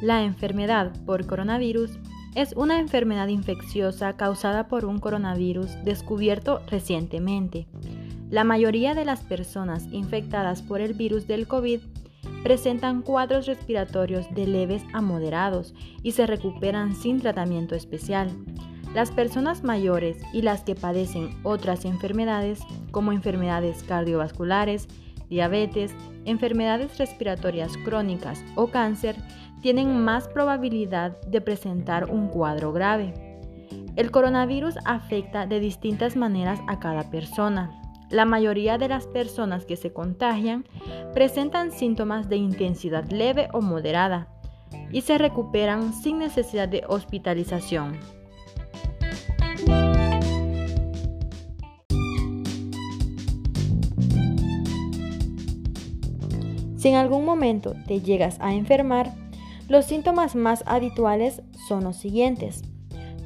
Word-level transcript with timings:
La 0.00 0.22
enfermedad 0.22 0.92
por 1.06 1.26
coronavirus 1.26 1.98
es 2.36 2.52
una 2.56 2.78
enfermedad 2.78 3.26
infecciosa 3.26 4.16
causada 4.16 4.68
por 4.68 4.84
un 4.84 5.00
coronavirus 5.00 5.70
descubierto 5.84 6.60
recientemente. 6.68 7.66
La 8.30 8.44
mayoría 8.44 8.94
de 8.94 9.04
las 9.04 9.22
personas 9.24 9.88
infectadas 9.90 10.62
por 10.62 10.80
el 10.80 10.94
virus 10.94 11.26
del 11.26 11.48
COVID 11.48 11.80
presentan 12.44 13.02
cuadros 13.02 13.46
respiratorios 13.46 14.32
de 14.34 14.46
leves 14.46 14.84
a 14.92 15.00
moderados 15.00 15.74
y 16.04 16.12
se 16.12 16.26
recuperan 16.26 16.94
sin 16.94 17.20
tratamiento 17.20 17.74
especial. 17.74 18.30
Las 18.94 19.10
personas 19.10 19.64
mayores 19.64 20.18
y 20.32 20.42
las 20.42 20.62
que 20.62 20.74
padecen 20.74 21.30
otras 21.42 21.84
enfermedades 21.84 22.60
como 22.92 23.12
enfermedades 23.12 23.82
cardiovasculares, 23.82 24.88
diabetes, 25.28 25.94
enfermedades 26.24 26.98
respiratorias 26.98 27.76
crónicas 27.84 28.44
o 28.54 28.68
cáncer 28.68 29.16
tienen 29.60 30.04
más 30.04 30.28
probabilidad 30.28 31.20
de 31.22 31.40
presentar 31.40 32.10
un 32.10 32.28
cuadro 32.28 32.72
grave. 32.72 33.14
El 33.96 34.10
coronavirus 34.10 34.76
afecta 34.84 35.46
de 35.46 35.60
distintas 35.60 36.16
maneras 36.16 36.60
a 36.68 36.78
cada 36.78 37.10
persona. 37.10 37.72
La 38.10 38.24
mayoría 38.24 38.78
de 38.78 38.88
las 38.88 39.06
personas 39.06 39.66
que 39.66 39.76
se 39.76 39.92
contagian 39.92 40.64
presentan 41.12 41.72
síntomas 41.72 42.28
de 42.28 42.36
intensidad 42.36 43.10
leve 43.10 43.48
o 43.52 43.60
moderada 43.60 44.28
y 44.92 45.02
se 45.02 45.18
recuperan 45.18 45.92
sin 45.92 46.18
necesidad 46.18 46.68
de 46.68 46.84
hospitalización. 46.88 48.17
Si 56.78 56.88
en 56.88 56.94
algún 56.94 57.24
momento 57.24 57.74
te 57.88 58.00
llegas 58.00 58.38
a 58.40 58.54
enfermar, 58.54 59.12
los 59.68 59.84
síntomas 59.84 60.36
más 60.36 60.62
habituales 60.64 61.42
son 61.66 61.82
los 61.82 61.96
siguientes. 61.96 62.62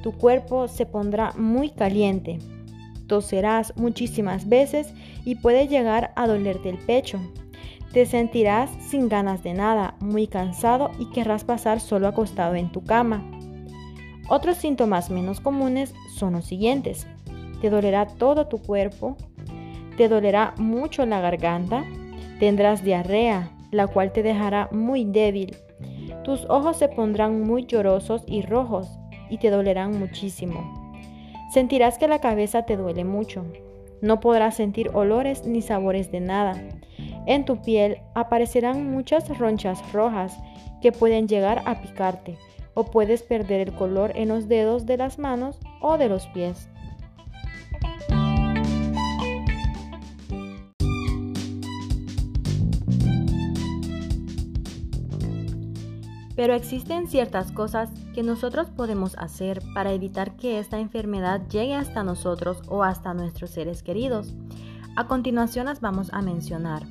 Tu 0.02 0.12
cuerpo 0.12 0.68
se 0.68 0.86
pondrá 0.86 1.32
muy 1.36 1.68
caliente, 1.68 2.38
toserás 3.06 3.74
muchísimas 3.76 4.48
veces 4.48 4.94
y 5.26 5.34
puede 5.34 5.68
llegar 5.68 6.12
a 6.16 6.26
dolerte 6.26 6.70
el 6.70 6.78
pecho. 6.78 7.20
Te 7.92 8.06
sentirás 8.06 8.70
sin 8.80 9.10
ganas 9.10 9.42
de 9.42 9.52
nada, 9.52 9.96
muy 10.00 10.28
cansado 10.28 10.90
y 10.98 11.10
querrás 11.10 11.44
pasar 11.44 11.78
solo 11.78 12.08
acostado 12.08 12.54
en 12.54 12.72
tu 12.72 12.82
cama. 12.82 13.22
Otros 14.30 14.56
síntomas 14.56 15.10
menos 15.10 15.40
comunes 15.40 15.94
son 16.16 16.32
los 16.32 16.46
siguientes. 16.46 17.06
Te 17.60 17.68
dolerá 17.68 18.06
todo 18.06 18.46
tu 18.46 18.62
cuerpo, 18.62 19.18
te 19.98 20.08
dolerá 20.08 20.54
mucho 20.56 21.04
la 21.04 21.20
garganta, 21.20 21.84
tendrás 22.42 22.82
diarrea, 22.82 23.52
la 23.70 23.86
cual 23.86 24.10
te 24.10 24.24
dejará 24.24 24.68
muy 24.72 25.04
débil. 25.04 25.54
Tus 26.24 26.44
ojos 26.46 26.76
se 26.76 26.88
pondrán 26.88 27.40
muy 27.42 27.66
llorosos 27.66 28.24
y 28.26 28.42
rojos 28.42 28.98
y 29.30 29.38
te 29.38 29.48
dolerán 29.48 29.96
muchísimo. 29.96 30.98
Sentirás 31.54 31.98
que 31.98 32.08
la 32.08 32.20
cabeza 32.20 32.66
te 32.66 32.76
duele 32.76 33.04
mucho. 33.04 33.44
No 34.00 34.18
podrás 34.18 34.56
sentir 34.56 34.90
olores 34.92 35.46
ni 35.46 35.62
sabores 35.62 36.10
de 36.10 36.18
nada. 36.18 36.60
En 37.28 37.44
tu 37.44 37.62
piel 37.62 37.98
aparecerán 38.16 38.90
muchas 38.90 39.38
ronchas 39.38 39.80
rojas 39.92 40.36
que 40.80 40.90
pueden 40.90 41.28
llegar 41.28 41.62
a 41.64 41.80
picarte 41.80 42.38
o 42.74 42.82
puedes 42.82 43.22
perder 43.22 43.60
el 43.60 43.72
color 43.72 44.10
en 44.16 44.30
los 44.30 44.48
dedos 44.48 44.84
de 44.84 44.96
las 44.96 45.16
manos 45.16 45.60
o 45.80 45.96
de 45.96 46.08
los 46.08 46.26
pies. 46.26 46.68
Pero 56.34 56.54
existen 56.54 57.08
ciertas 57.08 57.52
cosas 57.52 57.90
que 58.14 58.22
nosotros 58.22 58.70
podemos 58.70 59.16
hacer 59.18 59.62
para 59.74 59.92
evitar 59.92 60.36
que 60.36 60.58
esta 60.58 60.78
enfermedad 60.78 61.46
llegue 61.48 61.74
hasta 61.74 62.04
nosotros 62.04 62.62
o 62.68 62.84
hasta 62.84 63.12
nuestros 63.12 63.50
seres 63.50 63.82
queridos. 63.82 64.34
A 64.96 65.06
continuación 65.06 65.66
las 65.66 65.80
vamos 65.80 66.10
a 66.12 66.22
mencionar. 66.22 66.82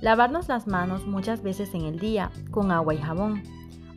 Lavarnos 0.00 0.48
las 0.48 0.66
manos 0.66 1.06
muchas 1.06 1.42
veces 1.42 1.74
en 1.74 1.82
el 1.82 1.98
día 1.98 2.30
con 2.50 2.70
agua 2.70 2.94
y 2.94 2.98
jabón 2.98 3.42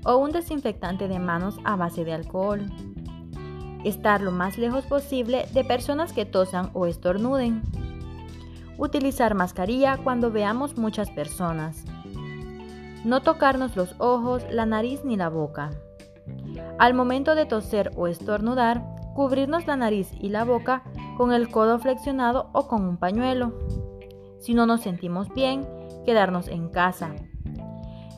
o 0.06 0.18
un 0.18 0.32
desinfectante 0.32 1.08
de 1.08 1.20
manos 1.20 1.58
a 1.64 1.76
base 1.76 2.04
de 2.04 2.14
alcohol. 2.14 2.62
Estar 3.84 4.22
lo 4.22 4.32
más 4.32 4.58
lejos 4.58 4.86
posible 4.86 5.46
de 5.54 5.64
personas 5.64 6.14
que 6.14 6.26
tosan 6.26 6.70
o 6.74 6.86
estornuden. 6.86 7.62
Utilizar 8.78 9.36
mascarilla 9.36 9.98
cuando 9.98 10.32
veamos 10.32 10.78
muchas 10.78 11.10
personas. 11.12 11.86
No 13.04 13.22
tocarnos 13.22 13.76
los 13.76 13.96
ojos, 14.00 14.46
la 14.50 14.66
nariz 14.66 15.04
ni 15.04 15.18
la 15.18 15.30
boca. 15.30 15.72
Al 16.80 16.94
momento 16.94 17.36
de 17.36 17.46
toser 17.46 17.92
o 17.96 18.08
estornudar, 18.08 18.84
cubrirnos 19.14 19.68
la 19.68 19.76
nariz 19.76 20.12
y 20.20 20.30
la 20.30 20.44
boca 20.46 20.84
con 21.18 21.32
el 21.32 21.50
codo 21.50 21.80
flexionado 21.80 22.50
o 22.54 22.68
con 22.68 22.86
un 22.86 22.98
pañuelo. 22.98 23.54
Si 24.40 24.54
no 24.54 24.66
nos 24.66 24.82
sentimos 24.82 25.34
bien, 25.34 25.68
quedarnos 26.06 26.48
en 26.48 26.70
casa. 26.70 27.12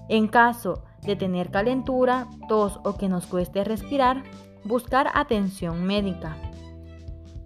En 0.07 0.28
caso 0.28 0.84
de 1.01 1.16
tener 1.16 1.50
calentura, 1.50 2.28
tos 2.47 2.79
o 2.84 2.95
que 2.95 3.09
nos 3.09 3.25
cueste 3.25 3.63
respirar, 3.63 4.24
buscar 4.63 5.09
atención 5.13 5.84
médica. 5.84 6.38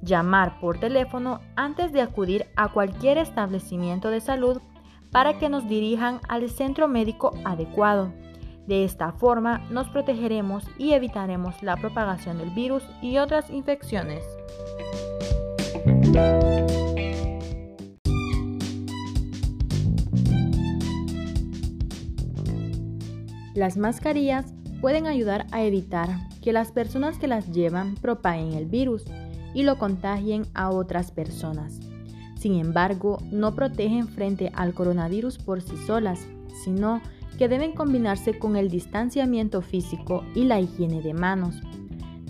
Llamar 0.01 0.59
por 0.59 0.79
teléfono 0.79 1.39
antes 1.55 1.91
de 1.91 2.01
acudir 2.01 2.47
a 2.55 2.69
cualquier 2.69 3.17
establecimiento 3.17 4.09
de 4.09 4.21
salud 4.21 4.61
para 5.11 5.37
que 5.39 5.49
nos 5.49 5.67
dirijan 5.67 6.19
al 6.27 6.49
centro 6.49 6.87
médico 6.87 7.33
adecuado. 7.43 8.11
De 8.67 8.83
esta 8.83 9.11
forma 9.13 9.65
nos 9.71 9.89
protegeremos 9.89 10.63
y 10.77 10.93
evitaremos 10.93 11.63
la 11.63 11.75
propagación 11.77 12.37
del 12.37 12.51
virus 12.51 12.83
y 13.01 13.17
otras 13.17 13.49
infecciones. 13.49 14.23
Las 23.55 23.75
mascarillas 23.77 24.53
pueden 24.79 25.07
ayudar 25.07 25.47
a 25.51 25.63
evitar 25.63 26.09
que 26.41 26.53
las 26.53 26.71
personas 26.71 27.17
que 27.17 27.27
las 27.27 27.51
llevan 27.51 27.95
propaguen 27.95 28.53
el 28.53 28.67
virus 28.67 29.03
y 29.53 29.63
lo 29.63 29.77
contagien 29.77 30.45
a 30.53 30.69
otras 30.69 31.11
personas. 31.11 31.88
Sin 32.39 32.55
embargo, 32.55 33.17
no 33.31 33.53
protegen 33.53 34.07
frente 34.07 34.49
al 34.55 34.73
coronavirus 34.73 35.37
por 35.37 35.61
sí 35.61 35.75
solas, 35.85 36.25
sino 36.63 37.01
que 37.37 37.49
deben 37.49 37.73
combinarse 37.73 38.39
con 38.39 38.55
el 38.55 38.69
distanciamiento 38.69 39.61
físico 39.61 40.23
y 40.33 40.45
la 40.45 40.61
higiene 40.61 41.01
de 41.01 41.13
manos. 41.13 41.55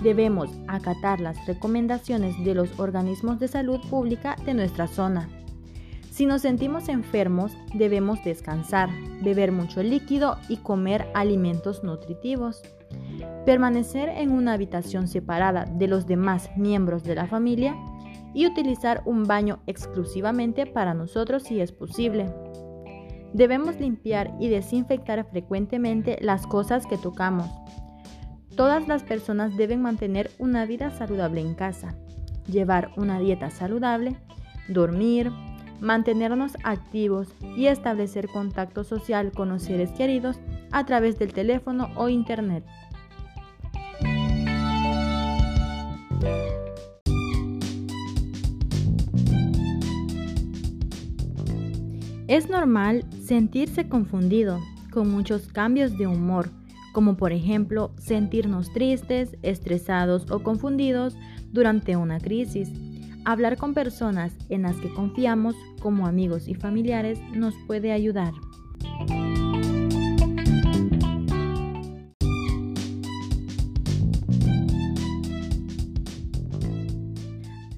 Debemos 0.02 0.50
acatar 0.68 1.20
las 1.20 1.46
recomendaciones 1.46 2.44
de 2.44 2.56
los 2.56 2.80
organismos 2.80 3.40
de 3.40 3.50
salud 3.50 3.80
pública 3.88 4.36
de 4.46 4.56
nuestra 4.56 4.88
zona. 4.88 5.30
Si 6.10 6.26
nos 6.26 6.42
sentimos 6.42 6.90
enfermos, 6.90 7.56
debemos 7.76 8.24
descansar, 8.24 8.90
beber 9.22 9.52
mucho 9.52 9.84
líquido 9.84 10.38
y 10.50 10.58
comer 10.58 11.08
alimentos 11.14 11.84
nutritivos. 11.84 12.64
Permanecer 13.46 14.10
en 14.10 14.32
una 14.32 14.54
habitación 14.54 15.08
separada 15.08 15.66
de 15.66 15.88
los 15.88 16.08
demás 16.08 16.50
miembros 16.58 17.04
de 17.04 17.16
la 17.16 17.28
familia 17.28 17.76
y 18.34 18.48
utilizar 18.48 19.02
un 19.06 19.24
baño 19.24 19.60
exclusivamente 19.68 20.66
para 20.66 20.94
nosotros 20.94 21.44
si 21.44 21.60
es 21.60 21.72
posible. 21.72 22.34
Debemos 23.34 23.80
limpiar 23.80 24.34
y 24.40 24.50
desinfectar 24.50 25.30
frecuentemente 25.30 26.18
las 26.22 26.48
cosas 26.48 26.86
que 26.86 26.98
tocamos. 26.98 27.48
Todas 28.56 28.88
las 28.88 29.04
personas 29.04 29.56
deben 29.56 29.82
mantener 29.82 30.32
una 30.40 30.66
vida 30.66 30.90
saludable 30.90 31.42
en 31.42 31.54
casa, 31.54 31.96
llevar 32.48 32.92
una 32.98 33.20
dieta 33.20 33.50
saludable, 33.52 34.16
dormir, 34.68 35.32
mantenernos 35.80 36.54
activos 36.64 37.34
y 37.56 37.68
establecer 37.68 38.28
contacto 38.28 38.84
social 38.84 39.32
con 39.32 39.50
los 39.50 39.64
seres 39.64 39.92
queridos 39.92 40.40
a 40.72 40.86
través 40.86 41.18
del 41.20 41.34
teléfono 41.34 41.90
o 41.96 42.10
internet. 42.10 42.66
Es 52.30 52.48
normal 52.48 53.06
sentirse 53.26 53.90
confundido 53.90 54.60
con 54.92 55.10
muchos 55.10 55.48
cambios 55.48 55.98
de 55.98 56.06
humor, 56.06 56.52
como 56.94 57.18
por 57.18 57.32
ejemplo 57.32 57.92
sentirnos 57.98 58.72
tristes, 58.72 59.36
estresados 59.42 60.30
o 60.30 60.44
confundidos 60.44 61.18
durante 61.52 61.96
una 61.96 62.20
crisis. 62.20 62.70
Hablar 63.26 63.58
con 63.58 63.74
personas 63.74 64.32
en 64.50 64.62
las 64.62 64.76
que 64.76 64.94
confiamos, 64.94 65.56
como 65.82 66.06
amigos 66.06 66.48
y 66.48 66.54
familiares, 66.54 67.20
nos 67.34 67.56
puede 67.66 67.92
ayudar. 67.92 68.34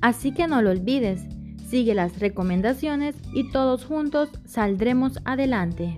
Así 0.02 0.34
que 0.34 0.46
no 0.48 0.62
lo 0.62 0.72
olvides, 0.72 1.31
Sigue 1.72 1.96
las 1.96 2.20
recomendaciones 2.20 3.16
y 3.34 3.50
todos 3.50 3.86
juntos 3.86 4.28
saldremos 4.46 5.20
adelante. 5.24 5.96